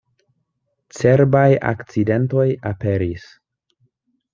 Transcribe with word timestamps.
Cerbaj 1.01 1.45
akcidentoj 1.75 2.49
aperis. 2.75 3.33